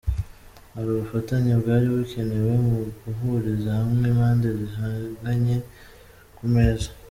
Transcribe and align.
Hari 0.73 0.87
ubufatanye 0.91 1.51
bwari 1.61 1.85
bukenewe 1.95 2.51
mu 2.67 2.77
guhuriza 3.01 3.69
hamwe 3.79 4.03
impande 4.11 4.47
zihanganye 4.59 5.57
ku 6.37 6.45
meza. 6.53 6.89